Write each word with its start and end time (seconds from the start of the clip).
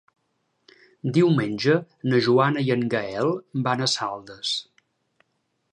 Diumenge 1.17 1.75
na 2.13 2.23
Joana 2.29 2.65
i 2.69 2.73
en 2.79 2.85
Gaël 2.95 3.31
van 3.69 3.83
a 3.83 3.91
Saldes. 3.97 4.57